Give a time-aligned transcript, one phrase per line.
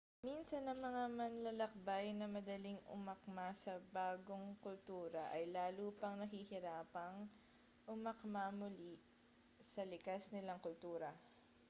[0.27, 7.17] minsan ang mga manlalakbay na madaling umakma sa bagong kultura ay lalo pang nahihirapang
[7.93, 8.93] umakma muli
[9.71, 11.11] sa likas nilang kultura